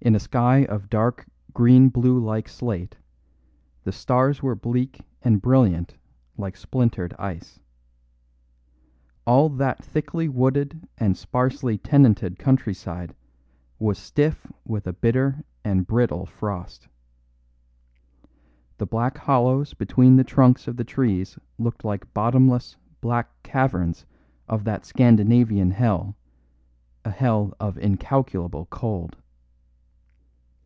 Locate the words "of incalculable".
27.58-28.66